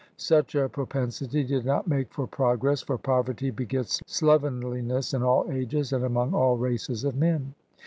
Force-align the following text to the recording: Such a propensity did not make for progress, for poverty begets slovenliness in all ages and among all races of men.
Such 0.17 0.55
a 0.55 0.67
propensity 0.67 1.43
did 1.43 1.63
not 1.63 1.87
make 1.87 2.11
for 2.11 2.25
progress, 2.25 2.81
for 2.81 2.97
poverty 2.97 3.51
begets 3.51 4.01
slovenliness 4.07 5.13
in 5.13 5.21
all 5.21 5.45
ages 5.51 5.93
and 5.93 6.03
among 6.03 6.33
all 6.33 6.57
races 6.57 7.03
of 7.03 7.15
men. 7.15 7.53